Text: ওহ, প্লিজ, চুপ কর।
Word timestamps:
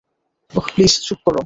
ওহ, 0.53 0.65
প্লিজ, 0.73 0.93
চুপ 1.05 1.19
কর। 1.25 1.35